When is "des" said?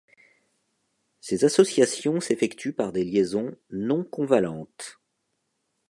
2.91-3.03